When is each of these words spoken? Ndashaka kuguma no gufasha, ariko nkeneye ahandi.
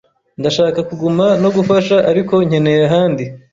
Ndashaka 0.39 0.79
kuguma 0.89 1.25
no 1.41 1.49
gufasha, 1.55 1.95
ariko 2.11 2.33
nkeneye 2.47 2.81
ahandi. 2.89 3.23